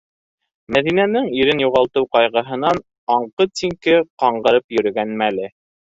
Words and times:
Мәҙинәнең 0.75 1.27
ирен 1.41 1.61
юғалтыу 1.63 2.09
ҡайғыһынан 2.17 2.81
аңҡы-тиңке 3.17 3.95
ҡаңғырып 4.25 4.79
йөрөгән 4.79 5.19
мәле. 5.25 5.53